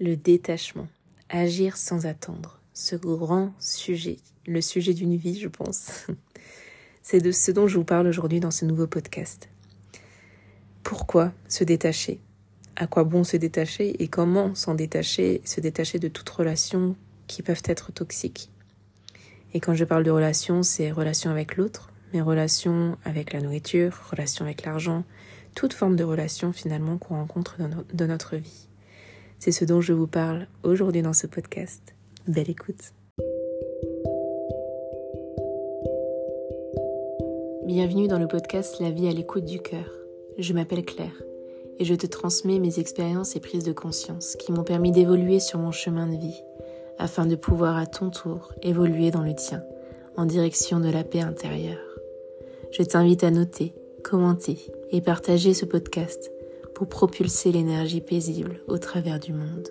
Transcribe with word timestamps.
le 0.00 0.16
détachement, 0.16 0.86
agir 1.28 1.76
sans 1.76 2.06
attendre, 2.06 2.60
ce 2.72 2.94
grand 2.94 3.52
sujet, 3.58 4.18
le 4.46 4.60
sujet 4.60 4.94
d'une 4.94 5.16
vie, 5.16 5.40
je 5.40 5.48
pense. 5.48 6.06
C'est 7.02 7.20
de 7.20 7.32
ce 7.32 7.50
dont 7.50 7.66
je 7.66 7.78
vous 7.78 7.84
parle 7.84 8.06
aujourd'hui 8.06 8.38
dans 8.38 8.50
ce 8.50 8.64
nouveau 8.64 8.86
podcast. 8.86 9.48
Pourquoi 10.82 11.32
se 11.48 11.64
détacher? 11.64 12.20
À 12.76 12.86
quoi 12.86 13.02
bon 13.02 13.24
se 13.24 13.36
détacher 13.36 14.00
et 14.02 14.08
comment 14.08 14.54
s'en 14.54 14.74
détacher, 14.74 15.40
se 15.44 15.60
détacher 15.60 15.98
de 15.98 16.08
toutes 16.08 16.28
relations 16.28 16.94
qui 17.26 17.42
peuvent 17.42 17.62
être 17.64 17.92
toxiques? 17.92 18.50
Et 19.52 19.60
quand 19.60 19.74
je 19.74 19.84
parle 19.84 20.04
de 20.04 20.10
relations, 20.10 20.62
c'est 20.62 20.92
relations 20.92 21.30
avec 21.30 21.56
l'autre, 21.56 21.90
mes 22.12 22.20
relations 22.20 22.96
avec 23.04 23.32
la 23.32 23.40
nourriture, 23.40 24.00
relations 24.10 24.44
avec 24.44 24.64
l'argent, 24.64 25.04
toute 25.54 25.72
forme 25.72 25.96
de 25.96 26.04
relation 26.04 26.52
finalement 26.52 26.98
qu'on 26.98 27.16
rencontre 27.16 27.56
dans 27.58 28.06
notre 28.06 28.36
vie. 28.36 28.67
C'est 29.38 29.52
ce 29.52 29.64
dont 29.64 29.80
je 29.80 29.92
vous 29.92 30.08
parle 30.08 30.48
aujourd'hui 30.64 31.00
dans 31.00 31.12
ce 31.12 31.28
podcast. 31.28 31.94
Belle 32.26 32.50
écoute. 32.50 32.92
Bienvenue 37.64 38.08
dans 38.08 38.18
le 38.18 38.26
podcast 38.26 38.80
La 38.80 38.90
vie 38.90 39.06
à 39.06 39.12
l'écoute 39.12 39.44
du 39.44 39.60
cœur. 39.60 39.92
Je 40.38 40.52
m'appelle 40.52 40.84
Claire 40.84 41.22
et 41.78 41.84
je 41.84 41.94
te 41.94 42.06
transmets 42.06 42.58
mes 42.58 42.80
expériences 42.80 43.36
et 43.36 43.40
prises 43.40 43.62
de 43.62 43.72
conscience 43.72 44.34
qui 44.34 44.50
m'ont 44.50 44.64
permis 44.64 44.90
d'évoluer 44.90 45.38
sur 45.38 45.60
mon 45.60 45.70
chemin 45.70 46.08
de 46.08 46.16
vie 46.16 46.42
afin 46.98 47.24
de 47.24 47.36
pouvoir 47.36 47.76
à 47.76 47.86
ton 47.86 48.10
tour 48.10 48.52
évoluer 48.62 49.12
dans 49.12 49.22
le 49.22 49.36
tien 49.36 49.62
en 50.16 50.26
direction 50.26 50.80
de 50.80 50.90
la 50.90 51.04
paix 51.04 51.20
intérieure. 51.20 51.78
Je 52.72 52.82
t'invite 52.82 53.22
à 53.22 53.30
noter, 53.30 53.72
commenter 54.02 54.58
et 54.90 55.00
partager 55.00 55.54
ce 55.54 55.64
podcast 55.64 56.32
propulser 56.86 57.52
l'énergie 57.52 58.00
paisible 58.00 58.60
au 58.68 58.78
travers 58.78 59.18
du 59.18 59.32
monde. 59.32 59.68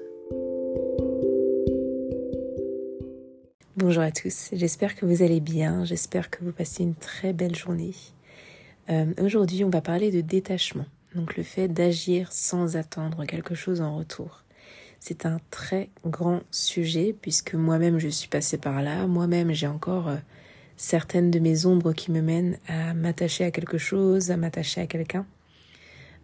Bonjour 3.77 4.01
à 4.01 4.11
tous, 4.11 4.49
j'espère 4.53 4.95
que 4.95 5.05
vous 5.05 5.21
allez 5.21 5.39
bien, 5.39 5.85
j'espère 5.85 6.31
que 6.31 6.43
vous 6.43 6.51
passez 6.51 6.81
une 6.81 6.95
très 6.95 7.31
belle 7.31 7.55
journée. 7.55 7.93
Euh, 8.89 9.13
aujourd'hui, 9.21 9.63
on 9.63 9.69
va 9.69 9.81
parler 9.81 10.09
de 10.09 10.21
détachement, 10.21 10.87
donc 11.13 11.37
le 11.37 11.43
fait 11.43 11.67
d'agir 11.67 12.31
sans 12.31 12.75
attendre 12.75 13.25
quelque 13.25 13.53
chose 13.53 13.81
en 13.81 13.95
retour. 13.95 14.43
C'est 14.99 15.27
un 15.27 15.39
très 15.51 15.89
grand 16.05 16.41
sujet 16.49 17.15
puisque 17.21 17.53
moi-même 17.53 17.99
je 17.99 18.07
suis 18.07 18.29
passée 18.29 18.57
par 18.57 18.81
là, 18.81 19.05
moi-même 19.05 19.51
j'ai 19.51 19.67
encore 19.67 20.07
euh, 20.07 20.17
certaines 20.75 21.29
de 21.29 21.39
mes 21.39 21.65
ombres 21.65 21.93
qui 21.93 22.11
me 22.11 22.21
mènent 22.21 22.57
à 22.67 22.93
m'attacher 22.93 23.43
à 23.43 23.51
quelque 23.51 23.77
chose, 23.77 24.31
à 24.31 24.37
m'attacher 24.37 24.81
à 24.81 24.87
quelqu'un. 24.87 25.25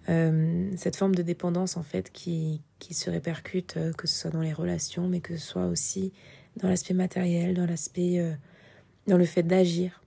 Euh, 0.09 0.69
cette 0.75 0.97
forme 0.97 1.15
de 1.15 1.21
dépendance 1.21 1.77
en 1.77 1.83
fait 1.83 2.11
qui, 2.11 2.61
qui 2.79 2.93
se 2.93 3.09
répercute 3.09 3.77
euh, 3.77 3.93
que 3.93 4.05
ce 4.05 4.19
soit 4.19 4.31
dans 4.31 4.41
les 4.41 4.51
relations 4.51 5.07
mais 5.07 5.21
que 5.21 5.37
ce 5.37 5.47
soit 5.47 5.67
aussi 5.67 6.11
dans 6.57 6.67
l'aspect 6.67 6.93
matériel, 6.93 7.53
dans 7.53 7.65
l'aspect 7.65 8.19
euh, 8.19 8.33
dans 9.07 9.17
le 9.17 9.23
fait 9.23 9.43
d'agir. 9.43 10.01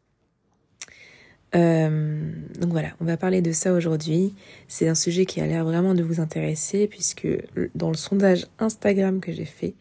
donc 1.55 2.70
voilà, 2.70 2.91
on 3.00 3.06
va 3.06 3.16
parler 3.16 3.41
de 3.41 3.53
ça 3.53 3.72
aujourd'hui. 3.72 4.34
C'est 4.69 4.88
un 4.88 4.94
sujet 4.94 5.25
qui 5.25 5.41
a 5.41 5.47
l'air 5.47 5.64
vraiment 5.64 5.94
de 5.94 6.03
vous 6.03 6.20
intéresser 6.20 6.86
puisque 6.86 7.27
dans 7.75 7.88
le 7.88 7.97
sondage 7.97 8.47
Instagram 8.58 9.20
que 9.20 9.33
j'ai 9.33 9.47
fait, 9.47 9.75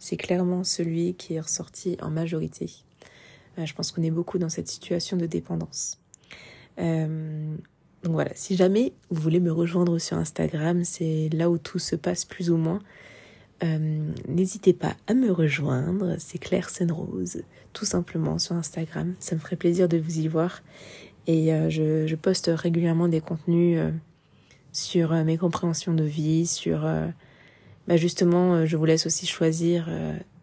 c'est 0.00 0.16
clairement 0.16 0.64
celui 0.64 1.14
qui 1.14 1.34
est 1.34 1.40
ressorti 1.40 1.96
en 2.02 2.10
majorité. 2.10 2.68
je 3.56 3.72
pense 3.72 3.92
qu'on 3.92 4.02
est 4.02 4.10
beaucoup 4.10 4.38
dans 4.38 4.48
cette 4.48 4.66
situation 4.66 5.16
de 5.16 5.26
dépendance. 5.26 6.00
Donc 8.02 8.14
voilà, 8.14 8.32
si 8.34 8.56
jamais 8.56 8.92
vous 9.10 9.22
voulez 9.22 9.38
me 9.38 9.52
rejoindre 9.52 9.98
sur 9.98 10.16
Instagram, 10.16 10.84
c'est 10.84 11.28
là 11.32 11.50
où 11.50 11.58
tout 11.58 11.78
se 11.78 11.94
passe 11.94 12.24
plus 12.24 12.50
ou 12.50 12.56
moins. 12.56 12.80
Euh, 13.62 14.12
n'hésitez 14.26 14.72
pas 14.72 14.96
à 15.06 15.14
me 15.14 15.30
rejoindre, 15.30 16.16
c'est 16.18 16.38
Claire 16.38 16.68
Senrose, 16.68 17.42
tout 17.72 17.84
simplement 17.84 18.38
sur 18.38 18.56
Instagram. 18.56 19.14
Ça 19.20 19.36
me 19.36 19.40
ferait 19.40 19.56
plaisir 19.56 19.88
de 19.88 19.98
vous 19.98 20.18
y 20.18 20.28
voir. 20.28 20.62
Et 21.28 21.54
euh, 21.54 21.70
je, 21.70 22.14
poste 22.16 22.50
régulièrement 22.52 23.06
des 23.06 23.20
contenus 23.20 23.78
euh, 23.78 23.92
sur 24.72 25.12
mes 25.12 25.38
compréhensions 25.38 25.94
de 25.94 26.02
vie, 26.02 26.46
sur... 26.46 26.80
bah 27.86 27.96
justement, 27.96 28.64
je 28.64 28.76
vous 28.76 28.84
laisse 28.86 29.06
aussi 29.06 29.26
choisir 29.26 29.88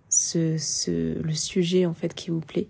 ce, 0.08 1.22
le 1.22 1.34
sujet 1.34 1.88
en 1.88 1.96
fait 1.96 2.14
qui 2.14 2.30
vous 2.30 2.40
plaît. 2.40 2.68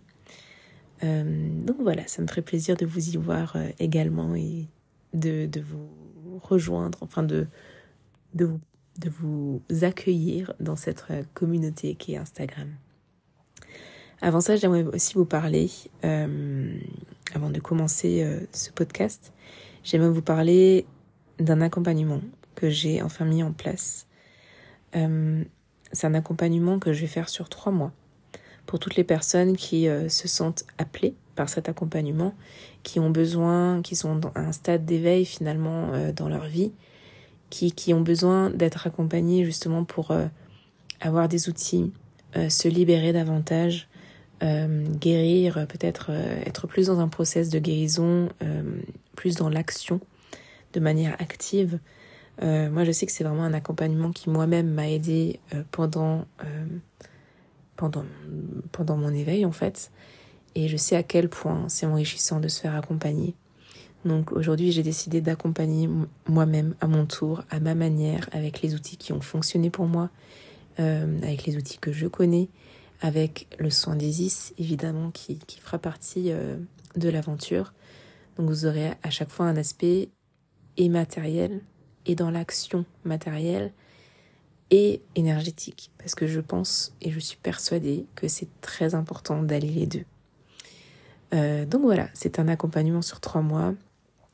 donc 1.03 1.75
voilà, 1.81 2.07
ça 2.07 2.21
me 2.21 2.27
ferait 2.27 2.41
plaisir 2.41 2.77
de 2.77 2.85
vous 2.85 3.09
y 3.09 3.17
voir 3.17 3.57
également 3.77 4.35
de, 5.13 5.45
de 5.45 5.61
vous 5.61 6.39
rejoindre, 6.39 6.99
enfin 7.01 7.23
de, 7.23 7.47
de, 8.33 8.45
vous, 8.45 8.59
de 8.99 9.09
vous 9.09 9.61
accueillir 9.81 10.53
dans 10.59 10.75
cette 10.75 11.05
communauté 11.33 11.95
qui 11.95 12.13
est 12.13 12.17
Instagram. 12.17 12.69
Avant 14.21 14.41
ça, 14.41 14.55
j'aimerais 14.57 14.83
aussi 14.83 15.13
vous 15.13 15.25
parler, 15.25 15.69
euh, 16.03 16.77
avant 17.33 17.49
de 17.49 17.59
commencer 17.59 18.21
euh, 18.21 18.41
ce 18.51 18.69
podcast, 18.69 19.33
j'aimerais 19.83 20.09
vous 20.09 20.21
parler 20.21 20.85
d'un 21.39 21.61
accompagnement 21.61 22.21
que 22.55 22.69
j'ai 22.69 23.01
enfin 23.01 23.23
mis 23.23 23.43
en 23.43 23.53
place. 23.53 24.07
Euh, 24.95 25.43
c'est 25.93 26.07
un 26.07 26.15
accompagnement 26.15 26.79
que 26.79 26.91
je 26.91 27.01
vais 27.01 27.07
faire 27.07 27.29
sur 27.29 27.47
trois 27.47 27.71
mois 27.71 27.93
pour 28.65 28.79
toutes 28.79 28.97
les 28.97 29.05
personnes 29.05 29.55
qui 29.55 29.87
se 30.09 30.27
sentent 30.27 30.63
appelées 30.77 31.15
par 31.39 31.47
cet 31.47 31.69
accompagnement, 31.69 32.35
qui 32.83 32.99
ont 32.99 33.11
besoin, 33.11 33.81
qui 33.81 33.95
sont 33.95 34.17
dans 34.17 34.33
un 34.35 34.51
stade 34.51 34.83
d'éveil 34.83 35.23
finalement 35.23 35.93
euh, 35.93 36.11
dans 36.11 36.27
leur 36.27 36.47
vie, 36.47 36.73
qui, 37.49 37.71
qui 37.71 37.93
ont 37.93 38.01
besoin 38.01 38.49
d'être 38.49 38.87
accompagnés 38.87 39.45
justement 39.45 39.85
pour 39.85 40.11
euh, 40.11 40.25
avoir 40.99 41.29
des 41.29 41.47
outils, 41.47 41.93
euh, 42.35 42.49
se 42.49 42.67
libérer 42.67 43.13
davantage, 43.13 43.87
guérir, 44.41 45.65
peut-être 45.67 46.11
être 46.45 46.65
plus 46.65 46.87
dans 46.87 46.99
un 46.99 47.09
process 47.09 47.49
de 47.49 47.59
guérison, 47.59 48.29
plus 49.17 49.35
dans 49.35 49.49
l'action, 49.49 49.99
de 50.71 50.79
manière 50.79 51.17
active. 51.19 51.79
moi, 52.41 52.85
je 52.85 52.93
sais 52.93 53.05
que 53.05 53.11
c'est 53.11 53.25
vraiment 53.25 53.43
un 53.43 53.53
accompagnement 53.53 54.13
qui 54.13 54.29
moi-même 54.29 54.69
m'a 54.71 54.89
aidé 54.89 55.41
pendant 55.71 56.25
pendant 57.75 58.05
pendant 58.71 58.95
mon 58.95 59.13
éveil 59.13 59.43
en 59.43 59.51
fait 59.51 59.91
et 60.59 60.67
je 60.67 60.77
sais 60.77 60.95
à 60.95 61.03
quel 61.03 61.29
point 61.29 61.65
c'est 61.69 61.85
enrichissant 61.85 62.39
de 62.39 62.47
se 62.47 62.61
faire 62.61 62.75
accompagner. 62.75 63.35
Donc 64.05 64.31
aujourd'hui, 64.31 64.71
j'ai 64.71 64.83
décidé 64.83 65.21
d'accompagner 65.21 65.89
moi-même 66.27 66.75
à 66.81 66.87
mon 66.87 67.05
tour, 67.05 67.43
à 67.49 67.59
ma 67.59 67.75
manière, 67.75 68.29
avec 68.31 68.61
les 68.61 68.75
outils 68.75 68.97
qui 68.97 69.13
ont 69.13 69.21
fonctionné 69.21 69.69
pour 69.69 69.87
moi, 69.87 70.09
euh, 70.79 71.17
avec 71.21 71.45
les 71.45 71.57
outils 71.57 71.77
que 71.79 71.91
je 71.91 72.07
connais, 72.07 72.49
avec 73.01 73.47
le 73.59 73.69
soin 73.69 73.95
d'Isis, 73.95 74.53
évidemment, 74.57 75.11
qui, 75.11 75.39
qui, 75.39 75.59
fera 75.59 75.79
partie 75.79 76.31
euh, 76.31 76.57
de 76.95 77.09
l'aventure. 77.09 77.73
Donc 78.37 78.49
vous 78.49 78.65
aurez 78.65 78.91
à 79.03 79.09
chaque 79.09 79.31
fois 79.31 79.45
un 79.45 79.57
aspect 79.57 80.09
immatériel 80.77 81.61
et 82.05 82.15
dans 82.15 82.31
l'action 82.31 82.85
matérielle 83.03 83.73
et 84.71 85.01
énergétique, 85.15 85.91
parce 85.97 86.15
que 86.15 86.27
je 86.27 86.39
pense 86.39 86.93
et 87.01 87.11
je 87.11 87.19
suis 87.19 87.37
persuadée 87.37 88.05
que 88.15 88.27
c'est 88.27 88.49
très 88.61 88.95
important 88.95 89.41
d'allier 89.41 89.71
les 89.71 89.87
deux. 89.87 90.05
Euh, 91.33 91.65
donc 91.65 91.81
voilà, 91.81 92.09
c'est 92.13 92.39
un 92.39 92.47
accompagnement 92.47 93.01
sur 93.01 93.19
trois 93.19 93.41
mois. 93.41 93.73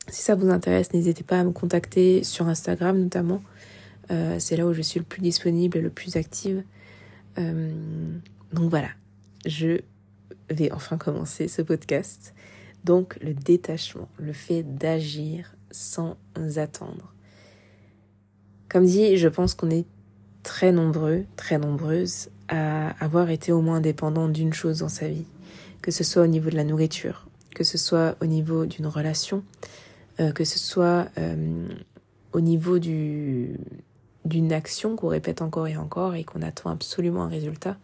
Si 0.08 0.22
ça 0.22 0.34
vous 0.34 0.48
intéresse, 0.48 0.92
n'hésitez 0.92 1.24
pas 1.24 1.40
à 1.40 1.44
me 1.44 1.50
contacter 1.50 2.24
sur 2.24 2.48
Instagram 2.48 2.98
notamment. 2.98 3.42
Euh, 4.10 4.36
c'est 4.38 4.56
là 4.56 4.66
où 4.66 4.72
je 4.72 4.82
suis 4.82 5.00
le 5.00 5.04
plus 5.04 5.20
disponible 5.20 5.78
et 5.78 5.80
le 5.80 5.90
plus 5.90 6.16
active. 6.16 6.62
Euh, 7.38 7.70
donc 8.52 8.70
voilà, 8.70 8.88
je 9.44 9.80
vais 10.48 10.70
enfin 10.72 10.96
commencer 10.96 11.48
ce 11.48 11.60
podcast. 11.62 12.34
Donc 12.84 13.18
le 13.20 13.34
détachement, 13.34 14.08
le 14.18 14.32
fait 14.32 14.62
d'agir 14.62 15.54
sans 15.72 16.16
attendre. 16.56 17.12
Comme 18.68 18.84
dit, 18.84 19.16
je 19.16 19.28
pense 19.28 19.54
qu'on 19.54 19.70
est 19.70 19.86
très 20.44 20.70
nombreux, 20.70 21.24
très 21.34 21.58
nombreuses 21.58 22.30
à 22.48 22.90
avoir 23.04 23.30
été 23.30 23.50
au 23.50 23.60
moins 23.60 23.80
dépendants 23.80 24.28
d'une 24.28 24.52
chose 24.52 24.78
dans 24.78 24.88
sa 24.88 25.08
vie 25.08 25.26
que 25.82 25.90
ce 25.90 26.04
soit 26.04 26.22
au 26.22 26.26
niveau 26.26 26.50
de 26.50 26.56
la 26.56 26.64
nourriture, 26.64 27.26
que 27.54 27.64
ce 27.64 27.78
soit 27.78 28.16
au 28.20 28.26
niveau 28.26 28.66
d'une 28.66 28.86
relation, 28.86 29.42
euh, 30.20 30.32
que 30.32 30.44
ce 30.44 30.58
soit 30.58 31.08
euh, 31.18 31.68
au 32.32 32.40
niveau 32.40 32.78
du, 32.78 33.58
d'une 34.24 34.52
action 34.52 34.96
qu'on 34.96 35.08
répète 35.08 35.42
encore 35.42 35.66
et 35.66 35.76
encore 35.76 36.14
et 36.14 36.24
qu'on 36.24 36.42
attend 36.42 36.70
absolument 36.70 37.24
un 37.24 37.28
résultat, 37.28 37.76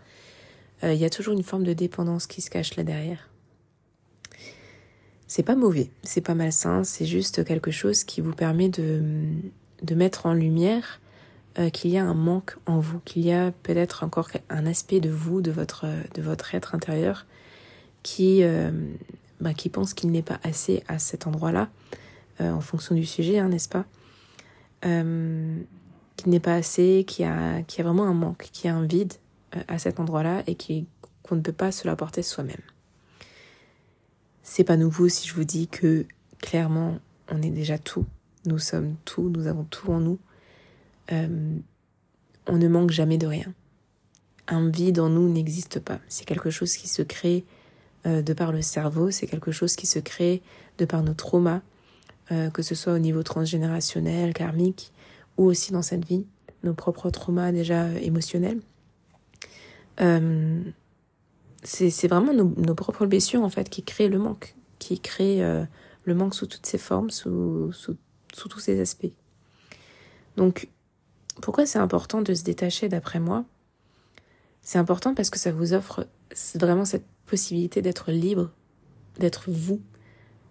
euh, 0.82 0.94
il 0.94 1.00
y 1.00 1.04
a 1.04 1.10
toujours 1.10 1.34
une 1.34 1.42
forme 1.42 1.64
de 1.64 1.74
dépendance 1.74 2.26
qui 2.26 2.40
se 2.40 2.48
cache 2.48 2.76
là 2.76 2.84
derrière. 2.84 3.28
C'est 5.26 5.42
pas 5.42 5.56
mauvais, 5.56 5.90
c'est 6.02 6.20
pas 6.20 6.34
malsain, 6.34 6.84
c'est 6.84 7.06
juste 7.06 7.44
quelque 7.44 7.70
chose 7.70 8.04
qui 8.04 8.20
vous 8.20 8.32
permet 8.32 8.68
de, 8.68 9.02
de 9.82 9.94
mettre 9.94 10.26
en 10.26 10.34
lumière 10.34 11.00
qu'il 11.74 11.90
y 11.90 11.98
a 11.98 12.04
un 12.04 12.14
manque 12.14 12.56
en 12.64 12.80
vous, 12.80 12.98
qu'il 13.00 13.26
y 13.26 13.32
a 13.32 13.52
peut-être 13.62 14.04
encore 14.04 14.28
un 14.48 14.64
aspect 14.66 15.00
de 15.00 15.10
vous, 15.10 15.42
de 15.42 15.50
votre, 15.50 15.86
de 16.14 16.22
votre 16.22 16.54
être 16.54 16.74
intérieur 16.74 17.26
qui, 18.02 18.42
euh, 18.42 18.70
bah, 19.40 19.54
qui 19.54 19.68
pense 19.68 19.94
qu'il 19.94 20.10
n'est 20.10 20.22
pas 20.22 20.38
assez 20.42 20.82
à 20.88 20.98
cet 20.98 21.26
endroit-là, 21.26 21.68
euh, 22.40 22.50
en 22.50 22.60
fonction 22.60 22.94
du 22.94 23.04
sujet, 23.04 23.38
hein, 23.38 23.48
n'est-ce 23.48 23.68
pas 23.68 23.84
euh, 24.84 25.60
qui 26.16 26.28
n'est 26.28 26.40
pas 26.40 26.54
assez, 26.54 27.04
qui 27.06 27.24
a, 27.24 27.62
qui 27.62 27.80
a 27.80 27.84
vraiment 27.84 28.04
un 28.04 28.14
manque, 28.14 28.48
qui 28.52 28.68
a 28.68 28.74
un 28.74 28.84
vide 28.84 29.12
euh, 29.54 29.60
à 29.68 29.78
cet 29.78 30.00
endroit-là 30.00 30.42
et 30.46 30.56
qu'on 30.56 31.36
ne 31.36 31.40
peut 31.40 31.52
pas 31.52 31.70
se 31.70 31.86
l'apporter 31.86 32.22
soi-même. 32.22 32.60
C'est 34.42 34.64
pas 34.64 34.76
nouveau 34.76 35.08
si 35.08 35.28
je 35.28 35.34
vous 35.34 35.44
dis 35.44 35.68
que 35.68 36.06
clairement 36.40 36.98
on 37.28 37.42
est 37.42 37.50
déjà 37.50 37.78
tout, 37.78 38.06
nous 38.46 38.58
sommes 38.58 38.96
tout, 39.04 39.28
nous 39.28 39.46
avons 39.46 39.64
tout 39.64 39.90
en 39.92 40.00
nous. 40.00 40.18
On 41.10 42.56
ne 42.56 42.68
manque 42.68 42.90
jamais 42.90 43.18
de 43.18 43.26
rien. 43.26 43.52
Un 44.48 44.68
vide 44.68 44.98
en 44.98 45.10
nous 45.10 45.28
n'existe 45.28 45.78
pas. 45.78 46.00
C'est 46.08 46.24
quelque 46.24 46.50
chose 46.50 46.74
qui 46.76 46.88
se 46.88 47.02
crée 47.02 47.44
euh, 48.06 48.22
de 48.22 48.32
par 48.32 48.52
le 48.52 48.62
cerveau, 48.62 49.10
c'est 49.10 49.26
quelque 49.26 49.52
chose 49.52 49.76
qui 49.76 49.86
se 49.86 49.98
crée 49.98 50.42
de 50.78 50.84
par 50.84 51.02
nos 51.02 51.14
traumas, 51.14 51.60
que 52.54 52.62
ce 52.62 52.74
soit 52.74 52.94
au 52.94 52.98
niveau 52.98 53.22
transgénérationnel, 53.22 54.32
karmique, 54.32 54.90
ou 55.36 55.44
aussi 55.44 55.70
dans 55.70 55.82
cette 55.82 56.06
vie, 56.06 56.24
nos 56.62 56.72
propres 56.72 57.10
traumas 57.10 57.52
déjà 57.52 57.90
émotionnels. 58.00 58.60
Euh, 60.00 60.62
c'est 61.62 62.08
vraiment 62.08 62.32
nos, 62.32 62.74
propres 62.74 63.06
blessures 63.06 63.42
en 63.42 63.50
fait 63.50 63.68
qui 63.68 63.82
créent 63.82 64.08
le 64.08 64.18
manque, 64.18 64.56
qui 64.78 64.98
créent 64.98 65.44
euh, 65.44 65.64
le 66.04 66.14
manque 66.14 66.34
sous 66.34 66.46
toutes 66.46 66.66
ses 66.66 66.78
formes, 66.78 67.10
sous, 67.10 67.72
sous, 67.72 67.96
sous 68.32 68.48
tous 68.48 68.58
ses 68.58 68.80
aspects. 68.80 69.12
Donc, 70.36 70.68
pourquoi 71.40 71.66
c'est 71.66 71.78
important 71.78 72.20
de 72.20 72.34
se 72.34 72.42
détacher 72.42 72.88
d'après 72.88 73.20
moi? 73.20 73.44
C'est 74.62 74.78
important 74.78 75.14
parce 75.14 75.30
que 75.30 75.38
ça 75.38 75.52
vous 75.52 75.72
offre 75.72 76.06
vraiment 76.54 76.84
cette 76.84 77.06
possibilité 77.26 77.82
d'être 77.82 78.10
libre, 78.10 78.50
d'être 79.18 79.50
vous, 79.50 79.80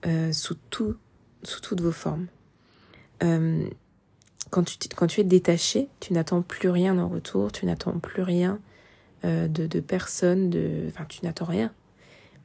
euh, 0.05 0.31
sous, 0.31 0.55
tout, 0.69 0.95
sous 1.43 1.61
toutes 1.61 1.81
vos 1.81 1.91
formes. 1.91 2.27
Euh, 3.23 3.67
quand 4.49 4.63
tu, 4.63 5.21
es 5.21 5.23
détaché, 5.23 5.87
tu 5.99 6.13
n'attends 6.13 6.41
plus 6.41 6.69
rien 6.69 6.97
en 6.97 7.07
retour, 7.07 7.51
tu 7.51 7.65
n'attends 7.65 7.97
plus 7.99 8.23
rien 8.23 8.59
euh, 9.23 9.47
de, 9.47 9.67
de 9.67 9.79
personne, 9.79 10.49
de, 10.49 10.85
enfin 10.87 11.05
tu 11.05 11.23
n'attends 11.23 11.45
rien. 11.45 11.71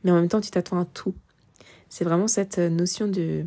Mais 0.05 0.11
en 0.11 0.17
même 0.17 0.29
temps, 0.29 0.40
tu 0.40 0.50
t'attends 0.50 0.81
à 0.81 0.84
tout. 0.84 1.14
C'est 1.88 2.05
vraiment 2.05 2.29
cette 2.29 2.58
notion 2.58 3.08
de... 3.08 3.46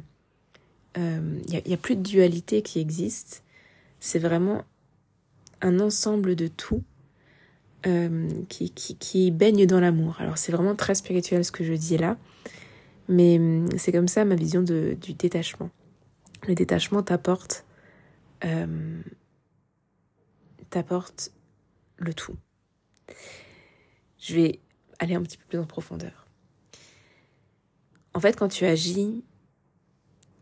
Il 0.98 1.32
n'y 1.48 1.56
a, 1.56 1.76
a, 1.76 1.78
plus 1.78 1.96
de 1.96 2.02
dualité 2.02 2.62
qui 2.62 2.80
existe. 2.80 3.44
C'est 4.02 4.20
vraiment 4.20 4.66
un 5.62 5.80
ensemble 5.80 6.36
de 6.36 6.48
tout 6.48 6.84
euh, 7.88 8.30
qui, 8.50 8.72
qui, 8.72 9.32
baigne 9.32 9.66
dans 9.66 9.80
l'amour. 9.80 10.18
Alors 10.20 10.38
c'est 10.38 10.52
vraiment 10.52 10.76
très 10.76 10.96
spirituel 10.96 11.46
ce 11.46 11.52
que 11.52 11.64
je 11.64 11.74
dis 11.74 11.98
là. 11.98 12.18
Mais 13.08 13.38
hum, 13.38 13.70
c'est 13.78 13.92
comme 13.92 14.08
ça 14.08 14.26
ma 14.26 14.36
vision 14.36 14.62
de, 14.62 14.98
du 15.00 15.14
détachement. 15.14 15.70
Le 16.48 16.56
détachement 16.56 17.04
t'apporte 17.04 17.66
euh, 18.44 19.02
t'apporte 20.70 21.32
le 21.98 22.14
tout. 22.14 22.36
Je 24.20 24.36
vais 24.36 24.60
aller 25.00 25.16
un 25.16 25.22
petit 25.24 25.38
peu 25.38 25.46
plus 25.48 25.60
en 25.60 25.66
profondeur. 25.66 26.28
En 28.14 28.20
fait, 28.20 28.36
quand 28.36 28.50
tu 28.50 28.66
agis 28.66 29.24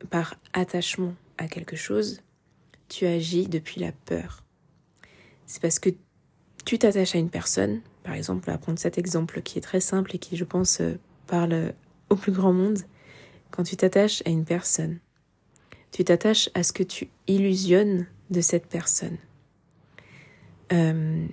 par 0.09 0.35
attachement 0.53 1.13
à 1.37 1.47
quelque 1.47 1.75
chose, 1.75 2.21
tu 2.89 3.05
agis 3.05 3.47
depuis 3.47 3.79
la 3.79 3.91
peur. 3.91 4.43
C'est 5.45 5.61
parce 5.61 5.79
que 5.79 5.89
tu 6.67 6.77
t'attaches 6.77 7.15
à 7.15 7.17
une 7.17 7.29
personne, 7.29 7.79
par 8.03 8.13
exemple, 8.13 8.51
à 8.51 8.57
prendre 8.57 8.77
cet 8.77 8.97
exemple 8.97 9.41
qui 9.41 9.57
est 9.57 9.61
très 9.61 9.79
simple 9.79 10.13
et 10.13 10.19
qui, 10.19 10.35
je 10.35 10.43
pense, 10.43 10.81
euh, 10.81 10.99
parle 11.25 11.73
au 12.09 12.17
plus 12.17 12.33
grand 12.33 12.51
monde. 12.51 12.79
Quand 13.51 13.63
tu 13.63 13.77
t'attaches 13.77 14.21
à 14.25 14.31
une 14.31 14.43
personne, 14.43 14.99
tu 15.93 16.03
t'attaches 16.03 16.49
à 16.55 16.63
ce 16.63 16.73
que 16.73 16.83
tu 16.83 17.07
illusionnes 17.27 18.05
de 18.31 18.41
cette 18.41 18.65
personne. 18.65 19.15
Euh, 20.73 21.25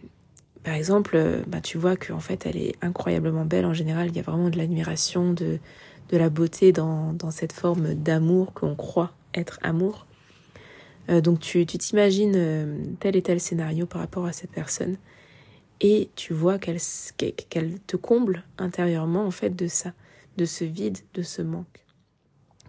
par 0.63 0.75
exemple, 0.75 1.43
bah, 1.49 1.61
tu 1.61 1.79
vois 1.79 1.97
qu'en 1.97 2.21
fait, 2.21 2.47
elle 2.47 2.57
est 2.57 2.77
incroyablement 2.81 3.45
belle. 3.45 3.67
En 3.67 3.75
général, 3.75 4.11
il 4.11 4.17
y 4.17 4.21
a 4.21 4.23
vraiment 4.23 4.51
de 4.51 4.57
l'admiration, 4.57 5.33
de, 5.33 5.59
la 6.13 6.31
beauté 6.31 6.71
dans, 6.71 7.19
cette 7.33 7.53
forme 7.53 7.95
d'amour 7.95 8.53
qu'on 8.53 8.77
croit 8.77 9.13
être 9.35 9.59
amour. 9.63 10.07
Euh, 11.11 11.21
donc, 11.21 11.41
tu 11.41 11.67
t'imagines 11.67 12.37
euh, 12.37 12.79
tel 13.01 13.17
et 13.17 13.23
tel 13.23 13.41
scénario 13.41 13.85
par 13.85 14.01
rapport 14.01 14.27
à 14.27 14.33
cette 14.33 14.53
personne 14.53 14.97
et 15.81 16.11
tu 16.17 16.33
vois 16.33 16.59
qu'elle 16.59 16.81
te 17.87 17.97
comble 17.97 18.45
intérieurement 18.59 19.27
en 19.27 19.31
fait 19.31 19.51
de 19.51 19.67
ça, 19.67 19.93
de 20.37 20.45
ce 20.45 20.65
vide, 20.65 20.99
de 21.15 21.23
ce 21.23 21.43
manque 21.43 21.85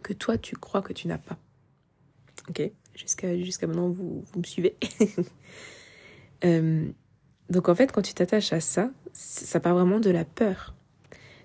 que 0.05 0.13
toi 0.13 0.37
tu 0.37 0.55
crois 0.55 0.83
que 0.83 0.93
tu 0.93 1.07
n'as 1.07 1.17
pas. 1.17 1.37
Ok, 2.47 2.61
jusqu'à 2.93 3.35
jusqu'à 3.39 3.65
maintenant, 3.65 3.89
vous, 3.89 4.23
vous, 4.31 4.39
me 4.39 4.45
suivez. 4.45 4.75
euh, 6.45 6.87
donc 7.49 7.69
en 7.69 7.73
fait, 7.73 7.91
quand 7.91 8.03
tu 8.03 8.13
t'attaches 8.13 8.53
à 8.53 8.59
ça, 8.59 8.91
ça 9.13 9.59
part 9.59 9.73
vraiment 9.73 9.99
de 9.99 10.11
la 10.11 10.23
peur. 10.23 10.75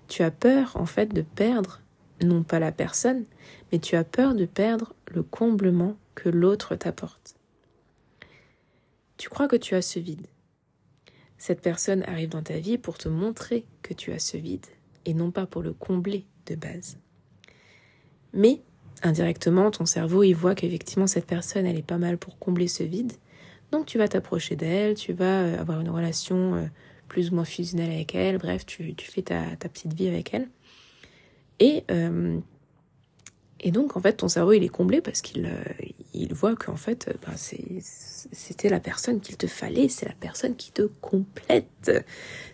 Tu 0.07 0.21
as 0.21 0.29
peur 0.29 0.73
en 0.75 0.85
fait 0.85 1.07
de 1.07 1.23
perdre, 1.23 1.81
non 2.21 2.43
pas 2.43 2.59
la 2.59 2.71
personne, 2.71 3.25
mais 3.71 3.79
tu 3.79 3.95
as 3.95 4.03
peur 4.03 4.35
de 4.35 4.45
perdre 4.45 4.93
le 5.07 5.23
comblement 5.23 5.97
que 6.13 6.29
l'autre 6.29 6.75
t'apporte. 6.75 7.35
Tu 9.17 9.27
crois 9.29 9.47
que 9.47 9.55
tu 9.55 9.73
as 9.73 9.81
ce 9.81 9.97
vide. 9.97 10.27
Cette 11.41 11.61
personne 11.61 12.03
arrive 12.03 12.29
dans 12.29 12.43
ta 12.43 12.59
vie 12.59 12.77
pour 12.77 12.99
te 12.99 13.09
montrer 13.09 13.65
que 13.81 13.95
tu 13.95 14.11
as 14.11 14.19
ce 14.19 14.37
vide 14.37 14.67
et 15.05 15.15
non 15.15 15.31
pas 15.31 15.47
pour 15.47 15.63
le 15.63 15.73
combler 15.73 16.27
de 16.45 16.53
base. 16.53 16.99
Mais 18.31 18.61
indirectement, 19.01 19.71
ton 19.71 19.87
cerveau, 19.87 20.21
il 20.21 20.33
voit 20.33 20.53
qu'effectivement, 20.53 21.07
cette 21.07 21.25
personne, 21.25 21.65
elle 21.65 21.79
est 21.79 21.81
pas 21.81 21.97
mal 21.97 22.19
pour 22.19 22.37
combler 22.37 22.67
ce 22.67 22.83
vide. 22.83 23.13
Donc, 23.71 23.87
tu 23.87 23.97
vas 23.97 24.07
t'approcher 24.07 24.55
d'elle, 24.55 24.93
tu 24.93 25.13
vas 25.13 25.41
euh, 25.41 25.59
avoir 25.59 25.81
une 25.81 25.89
relation 25.89 26.53
euh, 26.53 26.67
plus 27.07 27.31
ou 27.31 27.35
moins 27.35 27.45
fusionnelle 27.45 27.89
avec 27.89 28.13
elle. 28.13 28.37
Bref, 28.37 28.63
tu, 28.67 28.93
fais 28.99 29.23
ta, 29.23 29.55
ta, 29.55 29.67
petite 29.67 29.93
vie 29.93 30.09
avec 30.09 30.35
elle. 30.35 30.47
Et, 31.59 31.85
euh, 31.89 32.39
et 33.61 33.71
donc, 33.71 33.97
en 33.97 33.99
fait, 33.99 34.13
ton 34.13 34.27
cerveau, 34.27 34.53
il 34.53 34.63
est 34.63 34.69
comblé 34.69 35.01
parce 35.01 35.21
qu'il 35.21 35.51
il 36.13 36.33
voit 36.33 36.55
qu'en 36.55 36.75
fait, 36.75 37.17
ben, 37.25 37.33
c'était 37.35 38.69
la 38.69 38.79
personne 38.79 39.21
qu'il 39.21 39.37
te 39.37 39.47
fallait, 39.47 39.87
c'est 39.87 40.07
la 40.07 40.15
personne 40.19 40.55
qui 40.55 40.71
te 40.71 40.83
complète. 41.01 41.91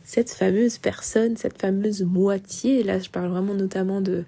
Cette 0.03 0.29
fameuse 0.29 0.77
personne, 0.77 1.37
cette 1.37 1.59
fameuse 1.59 2.03
moitié. 2.03 2.83
Là, 2.83 2.99
je 2.99 3.09
parle 3.09 3.29
vraiment 3.29 3.53
notamment 3.55 4.01
de 4.01 4.25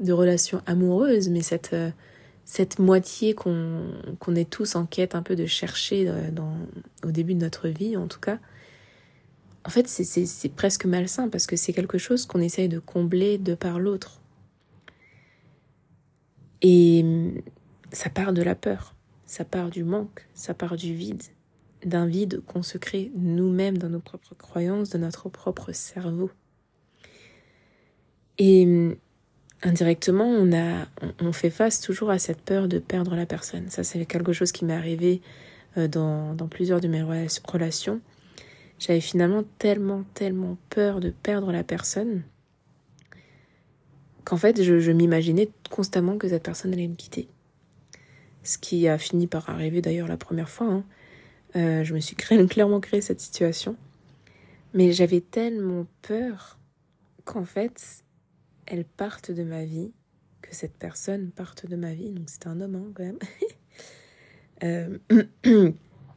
de 0.00 0.12
relations 0.12 0.62
amoureuses, 0.66 1.28
mais 1.28 1.42
cette, 1.42 1.72
euh, 1.72 1.90
cette 2.44 2.78
moitié 2.78 3.34
qu'on 3.34 3.82
qu'on 4.20 4.34
est 4.34 4.48
tous 4.48 4.76
en 4.76 4.86
quête 4.86 5.14
un 5.14 5.22
peu 5.22 5.36
de 5.36 5.46
chercher 5.46 6.08
euh, 6.08 6.30
dans, 6.30 6.56
au 7.04 7.10
début 7.10 7.34
de 7.34 7.40
notre 7.40 7.68
vie, 7.68 7.96
en 7.96 8.06
tout 8.06 8.20
cas, 8.20 8.38
en 9.64 9.70
fait, 9.70 9.86
c'est 9.88 10.48
presque 10.54 10.86
malsain 10.86 11.28
parce 11.28 11.46
que 11.46 11.56
c'est 11.56 11.72
quelque 11.72 11.98
chose 11.98 12.24
qu'on 12.26 12.40
essaye 12.40 12.68
de 12.68 12.78
combler 12.78 13.36
de 13.36 13.54
par 13.54 13.78
l'autre. 13.78 14.20
Et 16.62 17.04
ça 17.92 18.10
part 18.10 18.32
de 18.32 18.42
la 18.42 18.54
peur, 18.54 18.94
ça 19.26 19.44
part 19.44 19.70
du 19.70 19.84
manque, 19.84 20.26
ça 20.34 20.54
part 20.54 20.76
du 20.76 20.94
vide, 20.94 21.22
d'un 21.84 22.06
vide 22.06 22.42
qu'on 22.46 22.62
se 22.62 22.78
crée 22.78 23.10
nous-mêmes 23.14 23.78
dans 23.78 23.88
nos 23.88 24.00
propres 24.00 24.34
croyances, 24.34 24.90
de 24.90 24.98
notre 24.98 25.28
propre 25.28 25.72
cerveau. 25.72 26.30
Et 28.38 28.96
indirectement, 29.62 30.26
on, 30.26 30.52
a, 30.52 30.86
on 31.20 31.32
fait 31.32 31.50
face 31.50 31.80
toujours 31.80 32.10
à 32.10 32.18
cette 32.18 32.40
peur 32.40 32.68
de 32.68 32.78
perdre 32.78 33.16
la 33.16 33.26
personne. 33.26 33.68
Ça, 33.68 33.82
c'est 33.82 34.04
quelque 34.06 34.32
chose 34.32 34.52
qui 34.52 34.64
m'est 34.64 34.74
arrivé 34.74 35.20
euh, 35.76 35.88
dans, 35.88 36.48
plusieurs 36.48 36.80
de 36.80 36.88
mes 36.88 37.02
relations. 37.02 38.00
J'avais 38.78 39.00
finalement 39.00 39.44
tellement, 39.58 40.04
tellement 40.14 40.56
peur 40.70 41.00
de 41.00 41.10
perdre 41.10 41.52
la 41.52 41.64
personne 41.64 42.22
qu'en 44.24 44.36
fait, 44.36 44.62
je 44.62 44.92
m'imaginais 44.92 45.48
constamment 45.70 46.16
que 46.16 46.28
cette 46.28 46.42
personne 46.42 46.72
allait 46.72 46.86
me 46.86 46.94
quitter. 46.94 47.28
Ce 48.48 48.56
qui 48.56 48.88
a 48.88 48.96
fini 48.96 49.26
par 49.26 49.50
arriver 49.50 49.82
d'ailleurs 49.82 50.08
la 50.08 50.16
première 50.16 50.48
fois. 50.48 50.68
Hein. 50.68 50.84
Euh, 51.54 51.84
je 51.84 51.92
me 51.92 52.00
suis 52.00 52.16
créé, 52.16 52.44
clairement 52.48 52.80
créé 52.80 53.02
cette 53.02 53.20
situation. 53.20 53.76
Mais 54.72 54.92
j'avais 54.92 55.20
tellement 55.20 55.86
peur 56.00 56.58
qu'en 57.26 57.44
fait, 57.44 58.04
elle 58.66 58.86
parte 58.86 59.30
de 59.30 59.42
ma 59.44 59.66
vie, 59.66 59.92
que 60.40 60.54
cette 60.54 60.78
personne 60.78 61.30
parte 61.30 61.66
de 61.66 61.76
ma 61.76 61.92
vie, 61.92 62.10
donc 62.10 62.30
c'est 62.30 62.46
un 62.46 62.62
homme 62.62 62.74
hein, 62.74 62.90
quand 62.94 63.04
même. 63.04 63.18
euh, 65.44 65.72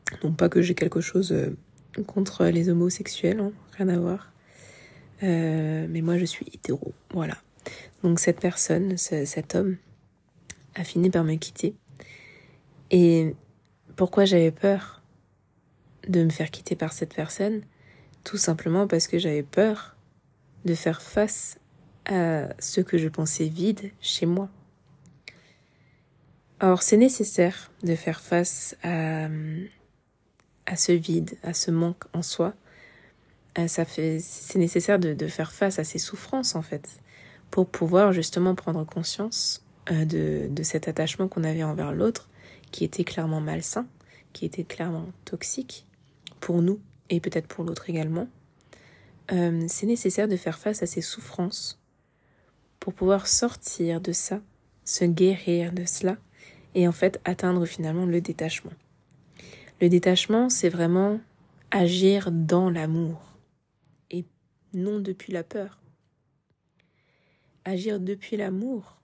non 0.24 0.32
pas 0.32 0.48
que 0.48 0.62
j'ai 0.62 0.74
quelque 0.74 1.02
chose 1.02 1.34
euh, 1.34 1.54
contre 2.08 2.46
les 2.46 2.70
homosexuels, 2.70 3.42
hein, 3.42 3.52
rien 3.78 3.90
à 3.90 4.00
voir. 4.00 4.32
Euh, 5.24 5.86
mais 5.90 6.00
moi 6.00 6.18
je 6.18 6.24
suis 6.24 6.46
hétéro, 6.54 6.94
voilà. 7.14 7.36
Donc 8.04 8.22
cette 8.22 8.40
personne, 8.40 8.98
ce, 8.98 9.26
cet 9.26 9.54
homme, 9.54 9.76
a 10.76 10.86
fini 10.86 11.10
par 11.10 11.26
me 11.26 11.36
quitter. 11.36 11.76
Et 12.92 13.36
pourquoi 13.96 14.26
j'avais 14.26 14.52
peur 14.52 15.02
de 16.08 16.24
me 16.24 16.30
faire 16.30 16.52
quitter 16.52 16.76
par 16.76 16.92
cette 16.92 17.16
personne? 17.16 17.62
Tout 18.24 18.38
simplement 18.38 18.86
parce 18.86 19.08
que 19.08 19.18
j'avais 19.18 19.44
peur 19.44 19.96
de 20.66 20.76
faire 20.76 21.02
face 21.02 21.58
à 22.06 22.50
ce 22.60 22.82
que 22.82 22.98
je 22.98 23.08
pensais 23.08 23.46
vide 23.46 23.92
chez 24.02 24.26
moi. 24.26 24.50
Or, 26.60 26.84
c'est 26.84 26.98
nécessaire 26.98 27.72
de 27.82 27.96
faire 27.96 28.20
face 28.20 28.76
à, 28.84 29.30
ce 30.76 30.92
vide, 30.92 31.38
à 31.42 31.54
ce 31.54 31.72
manque 31.72 32.04
en 32.14 32.22
soi, 32.22 32.54
euh, 33.58 33.68
ça 33.68 33.84
fait, 33.84 34.20
c'est 34.20 34.60
nécessaire 34.60 35.00
de, 35.00 35.28
faire 35.28 35.52
face 35.52 35.80
à 35.80 35.84
ces 35.84 35.98
souffrances 35.98 36.56
en 36.56 36.62
fait, 36.62 36.88
pour 37.50 37.68
pouvoir 37.68 38.14
justement 38.14 38.54
prendre 38.54 38.86
conscience 38.86 39.66
euh, 39.92 40.06
de 40.06 40.64
cet 40.64 40.88
attachement 40.88 41.28
qu'on 41.28 41.44
avait 41.44 41.64
envers 41.64 41.94
l'autre, 41.94 42.30
qui 42.72 42.84
était 42.84 43.04
clairement 43.04 43.42
malsain, 43.42 43.88
qui 44.34 44.46
était 44.46 44.64
clairement 44.64 45.08
toxique 45.26 45.86
pour 46.40 46.62
nous 46.62 46.80
et 47.10 47.20
peut-être 47.20 47.48
pour 47.48 47.64
l'autre 47.64 47.90
également. 47.90 48.28
Euh, 49.32 49.66
c'est 49.68 49.86
nécessaire 49.86 50.28
de 50.28 50.36
faire 50.36 50.58
face 50.58 50.84
à 50.84 50.88
ces 50.88 51.02
souffrances 51.02 51.80
pour 52.80 52.94
pouvoir 52.94 53.28
sortir 53.28 54.02
de 54.02 54.12
ça, 54.12 54.42
se 54.84 55.06
guérir 55.06 55.72
de 55.72 55.86
cela 55.86 56.18
et 56.74 56.88
en 56.88 56.92
fait 56.92 57.20
atteindre 57.24 57.66
finalement 57.66 58.06
le 58.06 58.22
détachement. 58.22 58.74
Le 59.80 59.90
détachement, 59.90 60.50
c'est 60.50 60.70
vraiment 60.70 61.20
agir 61.70 62.32
dans 62.32 62.70
l'amour 62.70 63.38
et 64.10 64.26
non 64.74 65.00
depuis 65.00 65.32
la 65.32 65.44
peur. 65.44 65.80
Agir 67.64 68.00
depuis 68.00 68.38
l'amour, 68.38 69.00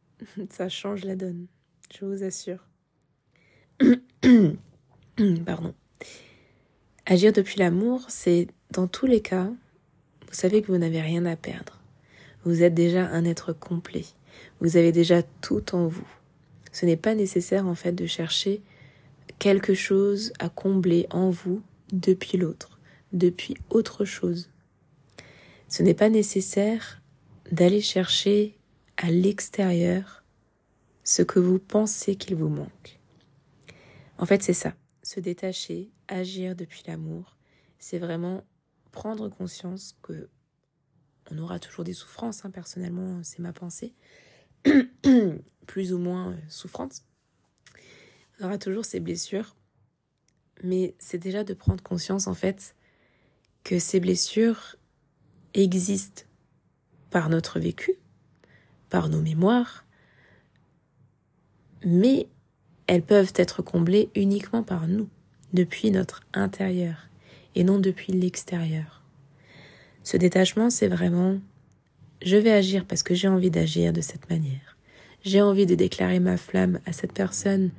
ça 0.50 0.68
change 0.68 1.04
la 1.04 1.16
donne, 1.16 1.46
je 1.94 2.04
vous 2.04 2.22
assure. 2.22 2.71
Pardon. 5.46 5.74
Agir 7.06 7.32
depuis 7.32 7.58
l'amour, 7.58 8.04
c'est 8.08 8.48
dans 8.70 8.86
tous 8.86 9.06
les 9.06 9.20
cas, 9.20 9.50
vous 10.28 10.34
savez 10.34 10.62
que 10.62 10.68
vous 10.68 10.78
n'avez 10.78 11.00
rien 11.00 11.26
à 11.26 11.36
perdre. 11.36 11.80
Vous 12.44 12.62
êtes 12.62 12.74
déjà 12.74 13.06
un 13.08 13.24
être 13.24 13.52
complet. 13.52 14.04
Vous 14.60 14.76
avez 14.76 14.92
déjà 14.92 15.22
tout 15.22 15.74
en 15.74 15.86
vous. 15.86 16.06
Ce 16.72 16.86
n'est 16.86 16.96
pas 16.96 17.14
nécessaire 17.14 17.66
en 17.66 17.74
fait 17.74 17.92
de 17.92 18.06
chercher 18.06 18.62
quelque 19.38 19.74
chose 19.74 20.32
à 20.38 20.48
combler 20.48 21.06
en 21.10 21.30
vous 21.30 21.62
depuis 21.92 22.38
l'autre, 22.38 22.78
depuis 23.12 23.56
autre 23.70 24.04
chose. 24.04 24.48
Ce 25.68 25.82
n'est 25.82 25.94
pas 25.94 26.08
nécessaire 26.08 27.02
d'aller 27.50 27.80
chercher 27.80 28.56
à 28.96 29.10
l'extérieur 29.10 30.24
ce 31.04 31.22
que 31.22 31.40
vous 31.40 31.58
pensez 31.58 32.16
qu'il 32.16 32.36
vous 32.36 32.48
manque. 32.48 33.00
En 34.18 34.26
fait, 34.26 34.42
c'est 34.42 34.52
ça. 34.52 34.74
Se 35.02 35.20
détacher, 35.20 35.90
agir 36.08 36.54
depuis 36.54 36.82
l'amour, 36.86 37.36
c'est 37.78 37.98
vraiment 37.98 38.44
prendre 38.92 39.28
conscience 39.28 39.96
que 40.02 40.28
on 41.30 41.38
aura 41.38 41.58
toujours 41.58 41.84
des 41.84 41.94
souffrances. 41.94 42.44
Hein, 42.44 42.50
personnellement, 42.50 43.20
c'est 43.22 43.40
ma 43.40 43.52
pensée, 43.52 43.94
plus 45.66 45.92
ou 45.92 45.98
moins 45.98 46.32
euh, 46.32 46.36
souffrante. 46.48 47.02
On 48.40 48.44
aura 48.44 48.58
toujours 48.58 48.84
ces 48.84 49.00
blessures, 49.00 49.56
mais 50.62 50.94
c'est 50.98 51.18
déjà 51.18 51.44
de 51.44 51.54
prendre 51.54 51.82
conscience 51.82 52.26
en 52.26 52.34
fait 52.34 52.74
que 53.64 53.78
ces 53.78 54.00
blessures 54.00 54.76
existent 55.54 56.22
par 57.10 57.28
notre 57.28 57.60
vécu, 57.60 57.94
par 58.88 59.08
nos 59.08 59.20
mémoires, 59.20 59.84
mais 61.84 62.28
elles 62.92 63.00
peuvent 63.00 63.32
être 63.36 63.62
comblées 63.62 64.10
uniquement 64.14 64.62
par 64.62 64.86
nous, 64.86 65.08
depuis 65.54 65.90
notre 65.90 66.20
intérieur, 66.34 67.08
et 67.54 67.64
non 67.64 67.78
depuis 67.78 68.12
l'extérieur. 68.12 69.02
Ce 70.04 70.18
détachement, 70.18 70.68
c'est 70.68 70.88
vraiment 70.88 71.38
je 72.22 72.36
vais 72.36 72.52
agir 72.52 72.84
parce 72.84 73.02
que 73.02 73.14
j'ai 73.14 73.28
envie 73.28 73.50
d'agir 73.50 73.94
de 73.94 74.02
cette 74.02 74.28
manière. 74.28 74.76
J'ai 75.24 75.40
envie 75.40 75.64
de 75.64 75.74
déclarer 75.74 76.20
ma 76.20 76.36
flamme 76.36 76.80
à 76.84 76.92
cette 76.92 77.14
personne, 77.14 77.70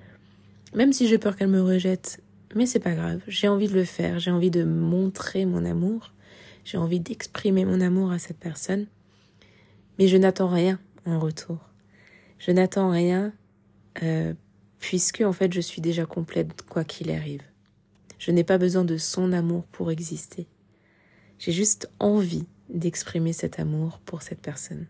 même 0.74 0.94
si 0.94 1.08
j'ai 1.08 1.20
peur 1.20 1.36
qu'elle 1.36 1.50
me 1.50 1.62
rejette, 1.62 2.20
mais 2.56 2.66
c'est 2.66 2.80
pas 2.80 2.96
grave, 2.96 3.22
j'ai 3.28 3.48
envie 3.48 3.68
de 3.68 3.76
le 3.76 3.86
faire, 3.86 4.18
j'ai 4.18 4.32
envie 4.32 4.50
de 4.50 4.64
montrer 4.64 5.46
mon 5.46 5.64
amour, 5.64 6.12
j'ai 6.66 6.80
envie 6.80 7.00
d'exprimer 7.00 7.66
mon 7.66 7.82
amour 7.82 8.12
à 8.12 8.18
cette 8.18 8.40
personne, 8.40 8.88
mais 10.00 10.08
je 10.08 10.18
n'attends 10.18 10.50
rien 10.50 10.80
en 11.06 11.20
retour. 11.20 11.60
Je 12.40 12.50
n'attends 12.50 12.90
rien 12.90 13.32
euh, 14.02 14.34
puisque 14.84 15.22
en 15.22 15.32
fait 15.32 15.54
je 15.54 15.62
suis 15.62 15.82
déjà 15.82 16.06
complète 16.06 16.62
quoi 16.64 16.84
qu'il 16.84 17.10
arrive. 17.10 17.42
Je 18.20 18.32
n'ai 18.32 18.44
pas 18.44 18.58
besoin 18.58 18.84
de 18.84 18.98
son 18.98 19.32
amour 19.32 19.66
pour 19.68 19.92
exister. 19.92 20.46
J'ai 21.40 21.54
juste 21.54 21.90
envie 22.00 22.46
d'exprimer 22.68 23.32
cet 23.32 23.62
amour 23.62 24.00
pour 24.04 24.24
cette 24.24 24.42
personne. 24.42 24.88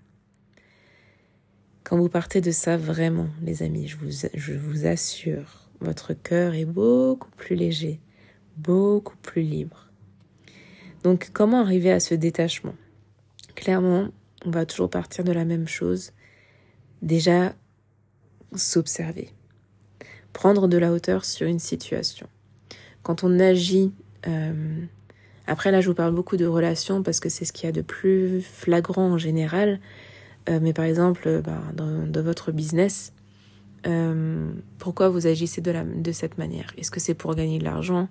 Quand 1.84 2.00
vous 2.00 2.10
partez 2.10 2.42
de 2.42 2.50
ça 2.50 2.76
vraiment, 2.76 3.28
les 3.44 3.62
amis, 3.62 3.88
je 3.88 3.98
vous, 3.98 4.10
je 4.34 4.54
vous 4.54 4.88
assure, 4.88 5.70
votre 5.80 6.16
cœur 6.16 6.56
est 6.56 6.66
beaucoup 6.66 7.30
plus 7.38 7.56
léger, 7.56 8.00
beaucoup 8.58 9.18
plus 9.18 9.44
libre. 9.44 9.92
Donc 11.04 11.30
comment 11.34 11.62
arriver 11.62 11.92
à 11.92 12.00
ce 12.00 12.16
détachement? 12.16 12.76
Clairement, 13.54 14.10
on 14.44 14.50
va 14.50 14.66
toujours 14.66 14.90
partir 14.90 15.24
de 15.24 15.32
la 15.32 15.46
même 15.46 15.68
chose. 15.68 16.14
Déjà, 17.04 17.54
s'observer 18.56 19.36
prendre 20.34 20.68
de 20.68 20.78
la 20.78 20.92
hauteur 20.92 21.24
sur 21.24 21.48
une 21.48 21.60
situation. 21.60 22.28
Quand 23.04 23.24
on 23.24 23.40
agit, 23.40 23.92
euh, 24.28 24.86
après 25.48 25.72
là 25.72 25.80
je 25.82 25.90
vous 25.90 25.96
parle 25.96 26.14
beaucoup 26.14 26.38
de 26.38 26.46
relations 26.46 27.04
parce 27.04 27.20
que 27.20 27.30
c'est 27.30 27.46
ce 27.46 27.54
qu'il 27.54 27.66
y 27.66 27.70
a 27.70 27.72
de 27.72 27.82
plus 27.82 28.42
flagrant 28.42 29.12
en 29.12 29.18
général, 29.18 29.80
euh, 30.50 30.60
mais 30.62 30.74
par 30.74 30.86
exemple 30.86 31.24
euh, 31.28 31.42
bah, 31.42 31.62
dans, 31.74 32.24
votre 32.24 32.52
business, 32.52 33.14
pourquoi 34.80 35.10
vous 35.10 35.28
agissez 35.28 35.60
de, 35.60 36.12
cette 36.14 36.38
manière? 36.38 36.74
Est-ce 36.78 36.90
que 36.90 37.02
c'est 37.02 37.14
pour 37.14 37.36
gagner 37.36 37.60
de 37.60 37.66
l'argent? 37.66 38.08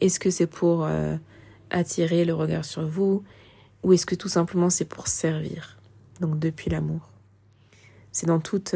Est-ce 0.00 0.18
que 0.18 0.30
c'est 0.30 0.46
pour 0.46 0.88
attirer 1.68 2.24
le 2.24 2.32
regard 2.32 2.64
sur 2.64 2.86
vous? 2.86 3.22
Ou 3.82 3.92
est-ce 3.92 4.06
que 4.06 4.14
tout 4.14 4.30
simplement 4.30 4.70
c'est 4.70 4.86
pour 4.86 5.08
servir? 5.08 5.76
Donc 6.20 6.38
depuis 6.38 6.70
l'amour. 6.70 7.10
C'est 8.12 8.24
dans 8.24 8.40
toute 8.40 8.74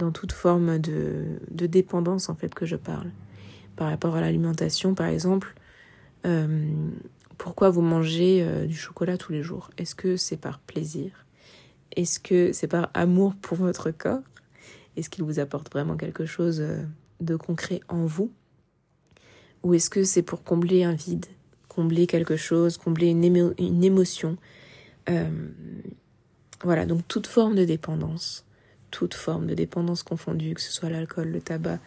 dans 0.00 0.10
toute 0.10 0.32
forme 0.32 0.78
de, 0.78 1.24
de, 1.50 1.66
dépendance 1.66 2.28
en 2.28 2.34
fait 2.34 2.54
que 2.54 2.66
je 2.66 2.76
parle. 2.76 3.10
Par 3.76 3.88
rapport 3.88 4.16
à 4.16 4.20
l'alimentation, 4.20 4.94
par 4.94 5.06
exemple, 5.06 5.54
euh, 6.26 6.68
pourquoi 7.38 7.70
vous 7.70 7.82
mangez 7.82 8.42
euh, 8.42 8.66
du 8.66 8.74
chocolat 8.74 9.16
tous 9.16 9.32
les 9.32 9.42
jours? 9.42 9.70
Est-ce 9.78 9.94
que 9.94 10.16
c'est 10.16 10.36
par 10.36 10.58
plaisir? 10.58 11.26
Est-ce 11.96 12.18
que 12.18 12.52
c'est 12.52 12.66
par 12.66 12.90
amour 12.94 13.34
pour 13.40 13.58
votre 13.58 13.90
corps? 13.90 14.22
Est-ce 14.96 15.10
qu'il 15.10 15.24
vous 15.24 15.38
apporte 15.38 15.70
vraiment 15.70 15.96
quelque 15.96 16.26
chose 16.26 16.60
euh, 16.60 16.82
de 17.20 17.36
concret 17.36 17.80
en 17.88 18.06
vous? 18.06 18.32
Ou 19.62 19.74
est-ce 19.74 19.90
que 19.90 20.04
c'est 20.04 20.22
pour 20.22 20.42
combler 20.42 20.84
un 20.84 20.94
vide, 20.94 21.26
combler 21.68 22.06
quelque 22.06 22.36
chose, 22.36 22.78
combler 22.78 23.08
une, 23.08 23.54
une 23.58 23.84
émotion? 23.84 24.36
Voilà, 26.62 26.86
donc 26.86 27.08
toute 27.08 27.26
forme 27.26 27.56
de 27.56 27.64
dépendance 27.64 28.44
toute 28.90 29.14
forme 29.14 29.46
de 29.46 29.54
dépendance 29.54 30.02
confondue, 30.02 30.54
que 30.54 30.60
ce 30.60 30.72
soit 30.72 30.90
l'alcool, 30.90 31.28
le 31.28 31.40
tabac, 31.40 31.78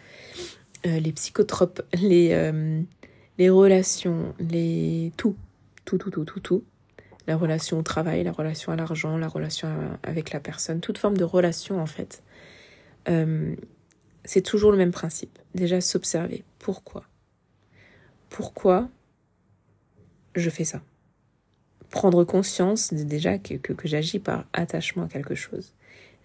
euh, 0.85 0.99
les 0.99 1.11
psychotropes, 1.11 1.81
les, 1.93 2.31
euh, 2.31 2.81
les 3.37 3.49
relations, 3.49 4.33
les 4.39 5.11
tout, 5.17 5.35
tout, 5.85 5.97
tout, 5.97 6.11
tout, 6.11 6.25
tout, 6.25 6.39
tout. 6.39 6.63
La 7.25 7.37
relation 7.37 7.79
au 7.79 7.83
travail, 7.83 8.23
la 8.23 8.33
relation 8.33 8.73
à 8.73 8.75
l'argent, 8.75 9.17
la 9.17 9.29
relation 9.29 9.69
avec 10.03 10.33
la 10.33 10.41
personne, 10.41 10.81
toute 10.81 10.97
forme 10.97 11.15
de 11.15 11.23
relation 11.23 11.79
en 11.79 11.85
fait. 11.85 12.21
Euh, 13.07 13.55
c'est 14.25 14.41
toujours 14.41 14.71
le 14.71 14.77
même 14.77 14.91
principe. 14.91 15.39
Déjà 15.55 15.79
s'observer. 15.79 16.43
Pourquoi? 16.59 17.05
Pourquoi 18.29 18.89
je 20.35 20.49
fais 20.49 20.65
ça? 20.65 20.81
Prendre 21.89 22.23
conscience 22.25 22.93
déjà 22.93 23.37
que, 23.37 23.55
que 23.55 23.87
j'agis 23.87 24.19
par 24.19 24.45
attachement 24.51 25.03
à 25.03 25.07
quelque 25.07 25.35
chose. 25.35 25.73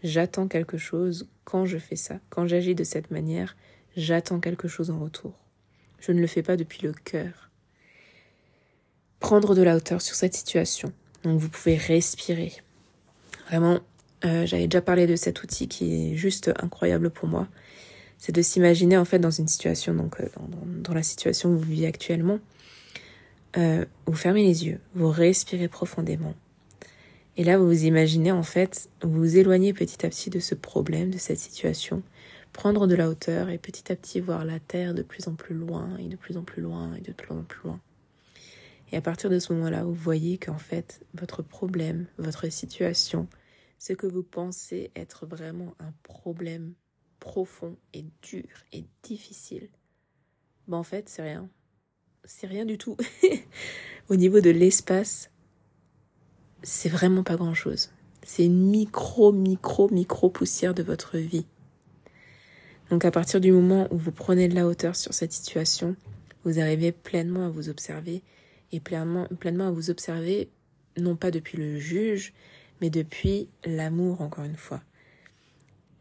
J'attends 0.03 0.49
quelque 0.49 0.79
chose 0.79 1.29
quand 1.45 1.67
je 1.67 1.79
fais 1.79 1.97
ça. 1.97 2.21
Quand 2.31 2.47
j'agis 2.47 2.75
de 2.75 2.85
cette 2.85 3.11
manière, 3.11 3.57
j'attends 3.97 4.41
quelque 4.41 4.69
chose 4.69 4.91
en 4.91 4.99
retour. 4.99 5.33
Je 6.01 6.13
ne 6.13 6.21
le 6.21 6.27
fais 6.27 6.43
pas 6.43 6.57
depuis 6.57 6.83
le 6.83 6.93
cœur. 6.93 7.51
Prendre 9.19 9.55
de 9.55 9.63
la 9.63 9.77
hauteur 9.77 10.01
sur 10.01 10.15
cette 10.15 10.35
situation. 10.35 10.93
Donc 11.25 11.41
vous 11.41 11.49
pouvez 11.49 11.77
respirer. 11.77 12.53
Vraiment, 13.49 13.81
euh, 14.25 14.47
j'avais 14.47 14.67
déjà 14.67 14.83
parlé 14.83 15.07
de 15.07 15.17
cet 15.17 15.43
outil 15.43 15.69
qui 15.69 16.13
est 16.13 16.17
juste 16.17 16.53
incroyable 16.61 17.11
pour 17.11 17.29
moi. 17.29 17.49
C'est 18.19 18.33
de 18.33 18.43
s'imaginer 18.43 18.97
en 18.97 19.05
fait 19.05 19.19
dans 19.19 19.31
une 19.31 19.49
situation, 19.49 19.95
donc 19.95 20.21
euh, 20.21 20.29
dans, 20.83 20.95
la 20.95 21.03
situation 21.03 21.51
où 21.51 21.57
vous 21.57 21.71
vivez 21.71 21.87
actuellement. 21.87 22.39
Euh, 23.57 23.85
vous 24.07 24.15
fermez 24.15 24.43
les 24.43 24.67
yeux, 24.67 24.81
vous 24.95 25.11
respirez 25.11 25.69
profondément. 25.69 26.35
Et 27.39 27.45
là, 27.45 27.57
vous 27.57 27.69
vous 27.69 27.85
imaginez 27.85 28.33
en 28.33 28.43
fait, 28.43 28.91
vous 29.01 29.13
vous 29.13 29.37
éloignez 29.37 29.73
petit 29.73 30.05
à 30.05 30.09
petit 30.09 30.29
de 30.29 30.41
ce 30.41 30.57
problème, 30.57 31.13
de 31.13 31.19
cette 31.19 31.39
situation, 31.39 32.03
prendre 32.53 32.89
de 32.89 32.97
la 32.97 33.09
hauteur 33.09 33.49
et 33.49 33.59
petit 33.59 33.93
à 33.93 33.97
petit 33.97 34.19
voir 34.19 34.45
la 34.45 34.59
Terre 34.59 34.93
de 34.93 35.03
plus 35.03 35.29
en 35.29 35.37
plus 35.37 35.55
loin 35.55 35.97
et 35.99 36.09
de 36.09 36.17
plus 36.17 36.37
en 36.37 36.43
plus 36.43 36.61
loin 36.61 36.97
et 36.97 37.01
de 37.01 37.13
plus 37.13 37.31
en 37.31 37.45
plus 37.45 37.61
loin. 37.63 37.81
Et 38.91 38.97
à 38.97 39.01
partir 39.01 39.31
de 39.31 39.39
ce 39.39 39.53
moment-là, 39.53 39.85
vous 39.85 39.95
voyez 39.95 40.37
qu'en 40.37 40.59
fait, 40.59 41.01
votre 41.15 41.43
problème, 41.43 42.07
votre 42.19 42.51
situation, 42.51 43.29
ce 43.79 43.93
que 43.93 44.09
vous 44.09 44.25
pensez 44.25 44.91
être 44.97 45.25
vraiment 45.25 45.77
un 45.79 45.93
problème 46.03 46.75
profond 47.21 47.77
et 47.95 48.05
dur 48.21 48.49
et 48.73 48.85
difficile, 49.05 49.69
ben 50.67 50.79
en 50.79 50.83
fait, 50.83 51.09
c'est 51.09 51.23
rien. 51.23 51.49
c'est 52.25 52.49
rien 52.49 52.65
du 52.65 52.79
tout. 52.79 52.97
Au 54.09 54.17
niveau 54.17 54.41
de 54.41 54.51
l'espace, 54.51 55.31
c'est 56.63 56.89
vraiment 56.89 57.23
pas 57.23 57.37
grand 57.37 57.55
chose. 57.55 57.91
C'est 58.23 58.45
une 58.45 58.71
micro, 58.71 59.33
micro, 59.33 59.89
micro 59.91 60.29
poussière 60.29 60.75
de 60.75 60.83
votre 60.83 61.17
vie. 61.19 61.47
Donc 62.91 63.05
à 63.05 63.11
partir 63.11 63.41
du 63.41 63.53
moment 63.53 63.87
où 63.91 63.99
vous 63.99 64.13
prenez 64.13 64.49
de 64.49 64.55
la 64.55 64.67
hauteur 64.67 64.97
sur 64.97 65.15
cette 65.15 65.33
situation, 65.33 65.97
vous 66.45 66.59
arrivez 66.59 66.93
pleinement 66.93 67.47
à 67.47 67.51
vous 67.51 67.69
observer 67.69 68.23
et 68.73 68.81
pleinement, 68.81 69.27
pleinement 69.39 69.69
à 69.69 69.71
vous 69.71 69.91
observer 69.91 70.49
non 70.97 71.17
pas 71.17 71.31
depuis 71.31 71.59
le 71.59 71.79
juge, 71.79 72.33
mais 72.81 72.91
depuis 72.91 73.49
l'amour 73.65 74.21
encore 74.21 74.45
une 74.45 74.57
fois. 74.57 74.83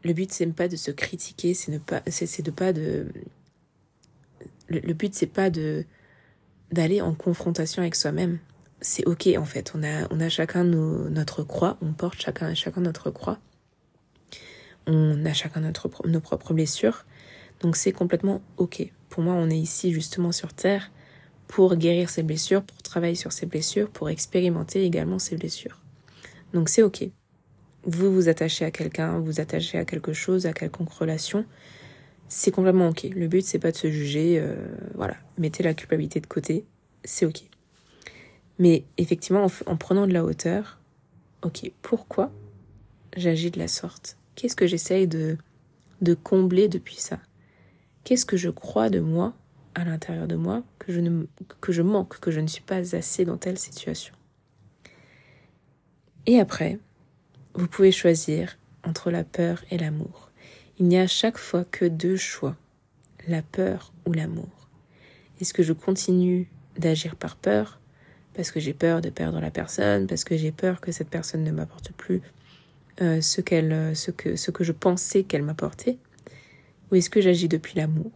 Le 0.02 0.12
but 0.12 0.32
c'est 0.32 0.46
pas 0.46 0.68
de 0.68 0.76
se 0.76 0.90
critiquer, 0.90 1.54
c'est 1.54 1.72
ne 1.72 1.78
pas, 1.78 2.02
c'est 2.06 2.42
de 2.42 2.50
pas 2.50 2.72
de. 2.72 3.06
Le, 4.68 4.80
le 4.80 4.94
but 4.94 5.14
c'est 5.14 5.26
pas 5.26 5.50
de 5.50 5.84
d'aller 6.72 7.00
en 7.00 7.14
confrontation 7.14 7.82
avec 7.82 7.94
soi-même. 7.94 8.38
C'est 8.80 9.06
ok 9.06 9.28
en 9.36 9.44
fait. 9.44 9.72
On 9.74 9.82
a 9.82 10.06
on 10.10 10.20
a 10.20 10.28
chacun 10.28 10.64
nos, 10.64 11.08
notre 11.08 11.42
croix, 11.42 11.76
on 11.82 11.92
porte 11.92 12.20
chacun 12.20 12.54
chacun 12.54 12.80
notre 12.80 13.10
croix. 13.10 13.38
On 14.86 15.24
a 15.24 15.32
chacun 15.32 15.60
notre 15.60 15.90
nos 16.06 16.20
propres 16.20 16.54
blessures. 16.54 17.04
Donc 17.60 17.76
c'est 17.76 17.92
complètement 17.92 18.40
ok. 18.56 18.90
Pour 19.08 19.22
moi, 19.22 19.34
on 19.34 19.50
est 19.50 19.58
ici 19.58 19.92
justement 19.92 20.32
sur 20.32 20.52
terre 20.52 20.90
pour 21.48 21.76
guérir 21.76 22.10
ses 22.10 22.22
blessures, 22.22 22.62
pour 22.62 22.80
travailler 22.82 23.14
sur 23.14 23.32
ses 23.32 23.46
blessures, 23.46 23.88
pour 23.90 24.10
expérimenter 24.10 24.84
également 24.84 25.18
ses 25.18 25.36
blessures. 25.36 25.80
Donc 26.52 26.68
c'est 26.68 26.82
ok. 26.82 27.04
Vous 27.84 28.12
vous 28.12 28.28
attachez 28.28 28.64
à 28.64 28.70
quelqu'un, 28.70 29.18
vous 29.18 29.40
attachez 29.40 29.78
à 29.78 29.84
quelque 29.84 30.12
chose, 30.12 30.46
à 30.46 30.52
quelconque 30.52 30.92
relation, 30.92 31.46
c'est 32.28 32.50
complètement 32.50 32.88
ok. 32.88 33.08
Le 33.14 33.28
but 33.28 33.44
c'est 33.44 33.58
pas 33.58 33.72
de 33.72 33.76
se 33.76 33.90
juger, 33.90 34.38
euh, 34.38 34.54
voilà, 34.94 35.16
mettez 35.38 35.62
la 35.62 35.74
culpabilité 35.74 36.20
de 36.20 36.26
côté, 36.26 36.64
c'est 37.04 37.24
ok. 37.24 37.44
Mais 38.58 38.84
effectivement, 38.96 39.44
en, 39.44 39.70
en 39.70 39.76
prenant 39.76 40.06
de 40.06 40.12
la 40.12 40.24
hauteur, 40.24 40.78
ok, 41.42 41.70
pourquoi 41.82 42.32
j'agis 43.16 43.50
de 43.50 43.58
la 43.58 43.68
sorte? 43.68 44.16
Qu'est-ce 44.34 44.56
que 44.56 44.66
j'essaye 44.66 45.06
de, 45.06 45.36
de 46.00 46.14
combler 46.14 46.68
depuis 46.68 46.96
ça? 46.96 47.18
Qu'est-ce 48.04 48.26
que 48.26 48.36
je 48.36 48.50
crois 48.50 48.90
de 48.90 49.00
moi 49.00 49.34
à 49.74 49.84
l'intérieur 49.84 50.26
de 50.26 50.36
moi 50.36 50.62
que 50.78 50.92
je, 50.92 51.00
que 51.60 51.72
je 51.72 51.82
manque, 51.82 52.18
que 52.20 52.30
je 52.30 52.40
ne 52.40 52.46
suis 52.46 52.62
pas 52.62 52.94
assez 52.94 53.24
dans 53.24 53.36
telle 53.36 53.58
situation? 53.58 54.14
Et 56.26 56.40
après, 56.40 56.78
vous 57.54 57.68
pouvez 57.68 57.92
choisir 57.92 58.58
entre 58.84 59.10
la 59.10 59.24
peur 59.24 59.64
et 59.70 59.78
l'amour. 59.78 60.30
Il 60.78 60.86
n'y 60.86 60.98
a 60.98 61.02
à 61.02 61.06
chaque 61.06 61.38
fois 61.38 61.64
que 61.64 61.84
deux 61.84 62.16
choix, 62.16 62.56
la 63.26 63.42
peur 63.42 63.92
ou 64.06 64.12
l'amour. 64.12 64.68
Est-ce 65.40 65.52
que 65.52 65.62
je 65.62 65.72
continue 65.72 66.50
d'agir 66.76 67.16
par 67.16 67.36
peur, 67.36 67.77
parce 68.38 68.52
que 68.52 68.60
j'ai 68.60 68.72
peur 68.72 69.00
de 69.00 69.10
perdre 69.10 69.40
la 69.40 69.50
personne, 69.50 70.06
parce 70.06 70.22
que 70.22 70.36
j'ai 70.36 70.52
peur 70.52 70.80
que 70.80 70.92
cette 70.92 71.08
personne 71.08 71.42
ne 71.42 71.50
m'apporte 71.50 71.90
plus 71.90 72.22
euh, 73.00 73.20
ce, 73.20 73.40
qu'elle, 73.40 73.96
ce, 73.96 74.12
que, 74.12 74.36
ce 74.36 74.52
que 74.52 74.62
je 74.62 74.70
pensais 74.70 75.24
qu'elle 75.24 75.42
m'apportait, 75.42 75.98
ou 76.88 76.94
est-ce 76.94 77.10
que 77.10 77.20
j'agis 77.20 77.48
depuis 77.48 77.74
l'amour? 77.74 78.12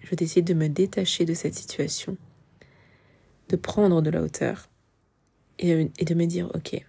Je 0.00 0.14
essayer 0.18 0.40
de 0.40 0.54
me 0.54 0.68
détacher 0.68 1.26
de 1.26 1.34
cette 1.34 1.54
situation, 1.54 2.16
de 3.50 3.56
prendre 3.56 4.00
de 4.00 4.08
la 4.08 4.22
hauteur 4.22 4.70
et, 5.58 5.84
de 5.84 6.14
me 6.14 6.24
dire, 6.24 6.50
ok, 6.54 6.82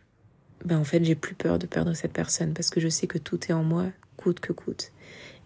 ben 0.64 0.78
en 0.78 0.86
fait 0.86 1.04
j'ai 1.04 1.16
plus 1.16 1.36
peur 1.36 1.60
de 1.60 1.68
perdre 1.68 1.94
cette 1.94 2.14
personne 2.14 2.54
parce 2.54 2.70
que 2.70 2.80
je 2.80 2.88
sais 2.88 3.08
que 3.08 3.18
tout 3.18 3.44
est 3.50 3.54
en 3.54 3.66
moi, 3.66 3.88
coûte 4.16 4.40
que 4.40 4.54
coûte. 4.54 4.94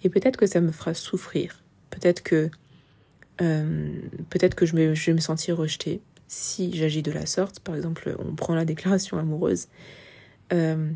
Et 0.03 0.09
peut-être 0.09 0.37
que 0.37 0.45
ça 0.45 0.61
me 0.61 0.71
fera 0.71 0.93
souffrir, 0.93 1.63
peut-être 1.89 2.21
que 2.21 2.51
euh, 3.41 4.01
peut-être 4.29 4.53
que 4.53 4.67
je, 4.67 4.75
me, 4.75 4.93
je 4.93 5.05
vais 5.07 5.15
me 5.15 5.19
sentir 5.19 5.57
rejetée 5.57 5.99
si 6.27 6.75
j'agis 6.75 7.01
de 7.01 7.11
la 7.11 7.25
sorte. 7.25 7.59
Par 7.59 7.75
exemple, 7.75 8.15
on 8.19 8.35
prend 8.35 8.55
la 8.55 8.65
déclaration 8.65 9.17
amoureuse. 9.17 9.67
Euh, 10.53 10.91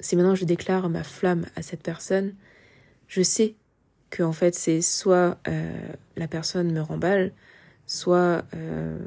si 0.00 0.16
maintenant 0.16 0.34
je 0.34 0.44
déclare 0.44 0.88
ma 0.88 1.04
flamme 1.04 1.46
à 1.56 1.62
cette 1.62 1.82
personne, 1.82 2.34
je 3.06 3.22
sais 3.22 3.54
que 4.10 4.22
en 4.22 4.32
fait 4.32 4.54
c'est 4.54 4.82
soit 4.82 5.38
euh, 5.48 5.92
la 6.16 6.28
personne 6.28 6.72
me 6.72 6.80
remballe, 6.80 7.32
soit 7.86 8.44
euh, 8.54 8.98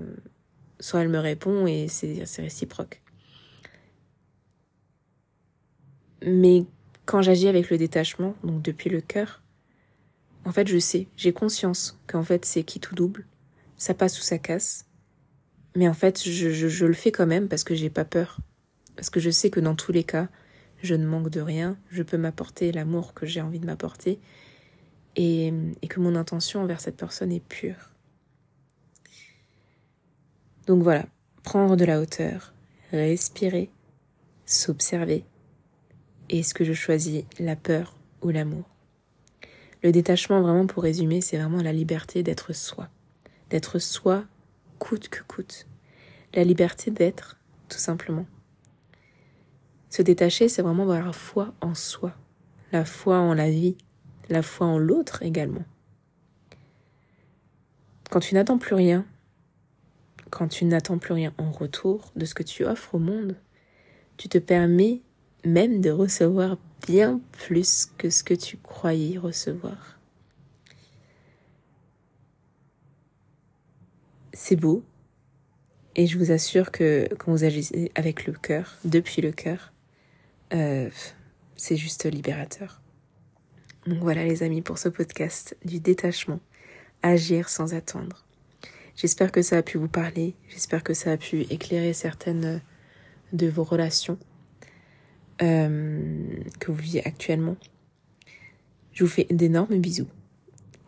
soit 0.80 1.02
elle 1.02 1.10
me 1.10 1.20
répond 1.20 1.68
et 1.68 1.88
c'est 1.88 2.24
réciproque. 2.38 3.02
Mais 6.26 6.66
quand 7.06 7.22
j'agis 7.22 7.48
avec 7.48 7.70
le 7.70 7.78
détachement, 7.78 8.36
donc 8.44 8.62
depuis 8.62 8.90
le 8.90 9.02
cœur, 9.02 9.44
en 10.44 10.52
fait 10.52 10.68
je 10.68 10.80
sais, 10.80 11.08
j'ai 11.18 11.34
conscience 11.34 12.00
qu'en 12.08 12.24
fait 12.24 12.46
c'est 12.46 12.64
qui 12.64 12.80
tout 12.80 12.96
double, 12.96 13.26
ça 13.78 13.94
passe 13.94 14.20
ou 14.20 14.24
ça 14.24 14.40
casse. 14.40 14.86
Mais 15.76 15.88
en 15.88 15.94
fait 15.94 16.24
je, 16.24 16.86
le 16.86 16.94
fais 16.94 17.12
quand 17.12 17.28
même 17.28 17.48
parce 17.48 17.64
que 17.64 17.76
j'ai 17.76 17.90
pas 17.90 18.06
peur. 18.06 18.38
Parce 18.96 19.10
que 19.10 19.20
je 19.20 19.30
sais 19.30 19.50
que 19.50 19.60
dans 19.60 19.76
tous 19.76 19.92
les 19.92 20.04
cas, 20.04 20.30
je 20.82 20.96
ne 20.96 21.06
manque 21.06 21.30
de 21.30 21.42
rien, 21.42 21.78
je 21.90 22.04
peux 22.04 22.18
m'apporter 22.18 22.72
l'amour 22.72 23.14
que 23.14 23.26
j'ai 23.26 23.42
envie 23.42 23.60
de 23.60 23.66
m'apporter 23.66 24.20
et, 25.16 25.54
que 25.90 26.00
mon 26.00 26.16
intention 26.16 26.62
envers 26.62 26.80
cette 26.80 26.98
personne 26.98 27.32
est 27.32 27.44
pure. 27.44 27.92
Donc 30.68 30.82
voilà, 30.82 31.06
prendre 31.44 31.76
de 31.76 31.86
la 31.86 32.00
hauteur, 32.00 32.54
respirer, 32.92 33.70
s'observer. 34.46 35.24
Est-ce 36.30 36.54
que 36.54 36.64
je 36.64 36.74
choisis 36.74 37.24
la 37.40 37.56
peur 37.56 37.96
ou 38.22 38.30
l'amour? 38.30 38.66
Le 39.84 39.92
détachement, 39.92 40.42
vraiment 40.42 40.66
pour 40.66 40.84
résumer, 40.84 41.22
c'est 41.22 41.38
vraiment 41.38 41.62
la 41.62 41.72
liberté 41.72 42.24
d'être 42.24 42.54
soi. 42.54 42.90
D'être 43.52 43.78
soi 43.78 44.26
coûte 44.86 45.10
que 45.10 45.24
coûte. 45.24 45.66
La 46.36 46.44
liberté 46.44 46.92
d'être, 46.92 47.40
tout 47.70 47.80
simplement. 47.80 48.28
Se 49.90 50.04
détacher, 50.04 50.48
c'est 50.48 50.62
vraiment 50.62 50.84
avoir 50.84 51.04
la 51.04 51.12
foi 51.12 51.56
en 51.60 51.74
soi, 51.74 52.14
la 52.72 52.86
foi 52.86 53.18
en 53.18 53.34
la 53.34 53.50
vie, 53.50 53.78
la 54.30 54.44
foi 54.44 54.68
en 54.68 54.78
l'autre 54.78 55.24
également. 55.24 55.64
Quand 58.12 58.20
tu 58.20 58.36
n'attends 58.36 58.60
plus 58.60 58.76
rien, 58.76 59.08
quand 60.30 60.50
tu 60.50 60.66
n'attends 60.66 61.00
plus 61.00 61.14
rien 61.14 61.34
en 61.40 61.52
retour 61.52 62.12
de 62.16 62.26
ce 62.26 62.36
que 62.36 62.44
tu 62.44 62.64
offres 62.64 62.94
au 62.94 63.00
monde, 63.00 63.36
tu 64.18 64.30
te 64.30 64.38
permets 64.38 65.02
même 65.44 65.82
de 65.82 65.90
recevoir 65.90 66.58
bien 66.86 67.22
plus 67.32 67.88
que 67.98 68.12
ce 68.12 68.24
que 68.24 68.36
tu 68.36 68.58
croyais 68.58 69.18
recevoir. 69.18 69.95
C'est 74.38 74.58
beau, 74.58 74.84
et 75.96 76.08
je 76.08 76.18
vous 76.18 76.34
assure 76.34 76.72
que 76.72 77.08
quand 77.18 77.32
vous 77.32 77.46
agissez 77.46 77.90
avec 77.96 78.28
le 78.28 78.34
cœur, 78.34 78.76
depuis 78.84 79.22
le 79.22 79.32
cœur, 79.32 79.72
euh, 80.54 80.90
c'est 81.56 81.78
juste 81.78 82.04
libérateur. 82.04 82.82
Donc 83.88 84.00
voilà 84.00 84.26
les 84.26 84.44
amis 84.44 84.62
pour 84.62 84.78
ce 84.78 84.90
podcast 84.90 85.56
du 85.64 85.80
détachement, 85.80 86.42
agir 87.02 87.48
sans 87.48 87.74
attendre. 87.74 88.26
J'espère 88.98 89.32
que 89.32 89.42
ça 89.42 89.60
a 89.60 89.64
pu 89.64 89.78
vous 89.78 89.88
parler, 89.88 90.36
j'espère 90.50 90.84
que 90.84 90.94
ça 90.94 91.14
a 91.14 91.18
pu 91.18 91.44
éclairer 91.44 91.94
certaines 91.94 92.62
de 93.32 93.48
vos 93.48 93.64
relations 93.64 94.20
euh, 95.44 96.28
que 96.60 96.74
vous 96.74 96.78
vivez 96.78 97.06
actuellement. 97.06 97.56
Je 98.92 99.06
vous 99.06 99.10
fais 99.10 99.28
d'énormes 99.30 99.78
bisous 99.80 100.10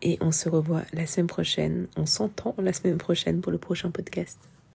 et 0.02 0.18
on 0.20 0.32
se 0.32 0.48
revoit 0.48 0.82
la 0.92 1.06
semaine 1.06 1.26
prochaine, 1.26 1.88
on 1.96 2.06
s'entend 2.06 2.54
la 2.58 2.72
semaine 2.72 2.98
prochaine 2.98 3.40
pour 3.40 3.52
le 3.52 3.58
prochain 3.58 3.90
podcast. 3.90 4.38